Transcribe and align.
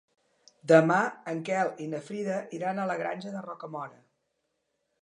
Demà 0.71 0.97
en 1.33 1.43
Quel 1.51 1.69
i 1.85 1.91
na 1.93 2.01
Frida 2.09 2.41
iran 2.61 2.81
a 2.81 2.89
la 2.95 2.97
Granja 3.05 3.37
de 3.37 3.47
Rocamora. 3.51 4.07